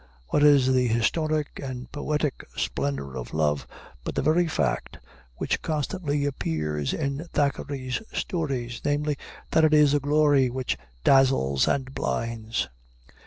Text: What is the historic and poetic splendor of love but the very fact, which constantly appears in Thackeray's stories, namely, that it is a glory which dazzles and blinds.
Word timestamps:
What 0.29 0.41
is 0.41 0.73
the 0.73 0.87
historic 0.87 1.59
and 1.63 1.91
poetic 1.91 2.43
splendor 2.57 3.15
of 3.15 3.35
love 3.35 3.67
but 4.03 4.15
the 4.15 4.23
very 4.23 4.47
fact, 4.47 4.97
which 5.35 5.61
constantly 5.61 6.25
appears 6.25 6.91
in 6.91 7.27
Thackeray's 7.33 8.01
stories, 8.11 8.81
namely, 8.83 9.15
that 9.51 9.63
it 9.63 9.75
is 9.75 9.93
a 9.93 9.99
glory 9.99 10.49
which 10.49 10.75
dazzles 11.03 11.67
and 11.67 11.93
blinds. 11.93 12.67